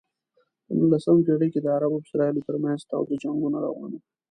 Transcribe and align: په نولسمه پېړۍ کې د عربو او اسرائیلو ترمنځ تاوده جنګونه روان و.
په 0.65 0.71
نولسمه 0.79 1.21
پېړۍ 1.25 1.49
کې 1.53 1.59
د 1.61 1.67
عربو 1.75 1.95
او 1.97 2.03
اسرائیلو 2.05 2.45
ترمنځ 2.47 2.79
تاوده 2.91 3.15
جنګونه 3.23 3.57
روان 3.65 3.91
و. 3.93 4.01